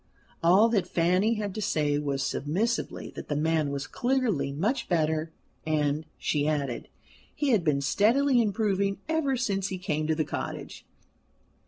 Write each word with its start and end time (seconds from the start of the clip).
All 0.41 0.67
that 0.69 0.87
Fanny 0.87 1.35
had 1.35 1.53
to 1.53 1.61
say 1.61 1.99
was, 1.99 2.23
submissively, 2.25 3.11
that 3.11 3.27
the 3.27 3.35
man 3.35 3.69
was 3.69 3.85
clearly 3.85 4.51
much 4.51 4.89
better; 4.89 5.31
and, 5.63 6.07
she 6.17 6.47
added, 6.47 6.87
he 7.35 7.49
had 7.49 7.63
been 7.63 7.81
steadily 7.81 8.41
improving 8.41 8.97
ever 9.07 9.37
since 9.37 9.67
he 9.67 9.77
came 9.77 10.07
to 10.07 10.15
the 10.15 10.25
cottage. 10.25 10.85